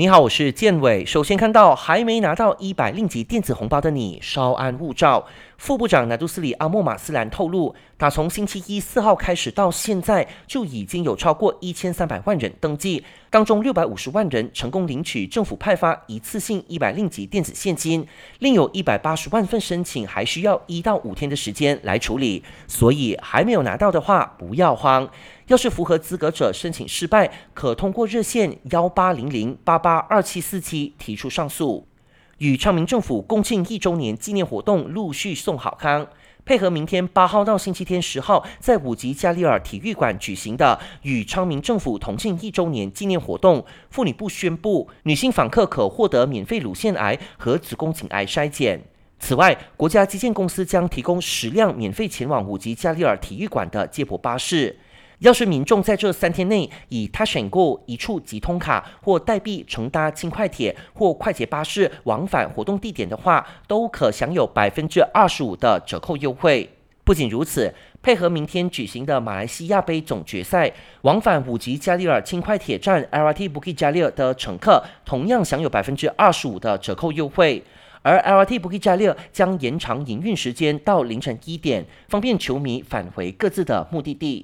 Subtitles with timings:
[0.00, 1.04] 你好，我是建伟。
[1.04, 5.26] 首先看到还没拿到一百令吉电子红包的你，稍安勿躁。
[5.56, 18.06] 副部长拿杜斯里阿莫马斯兰透露，打从星期一四号开始到现在，就已经有超过一千三百万人登记，当中六百五十万人成功领取政府派发一次性一百令吉电子现金，
[18.38, 22.44] 另有一百八十万份申请还需要一到五天的时间来处理。
[22.68, 25.10] 所以还没有拿到的话，不要慌。
[25.48, 31.86] 要是符合资格者申请失败，可通过热线幺八零零八八二七四七提出上诉。
[32.36, 36.06] 与昌明政府共庆一周年纪念活动陆续送好康，
[36.44, 48.82] 配合明天八号到星期天十号在五级加利尔体育馆举行的与昌明政府同庆一周年纪念活动，妇女部宣布女性访客可获得免费乳腺癌和子宫颈癌筛检。
[49.18, 54.78] 此外，国家基建公司将提供十辆免费前往五级加利尔体育馆的接驳巴士。
[55.20, 66.70] 要是民众在这三天内以他选购一处即通卡或代币乘搭轻快铁或快捷巴士往返活动地点的话，都可享有百分之二十五的折扣优惠。
[67.02, 70.70] 不仅如此，配合明天举行的马来西亚杯总决赛，
[71.02, 77.64] 往返五级加利尔轻快铁站 LRT Bukit Jalil 的乘客同样享有百分之二十五的折扣优惠。
[78.02, 84.36] 而 LRT Bukit Jalil 将延长营运时间到凌晨一点，方便球迷返回各自的目的地。